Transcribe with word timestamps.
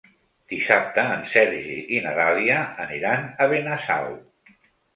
Dissabte 0.53 1.03
en 1.17 1.21
Sergi 1.33 1.75
i 1.97 2.01
na 2.07 2.15
Dàlia 2.21 2.57
aniran 2.89 3.31
a 3.47 3.51
Benasau. 3.55 4.13